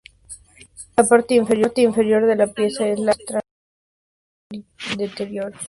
[0.97, 3.39] La parte inferior de la pieza es la que muestra
[4.51, 5.59] mayor deterioro.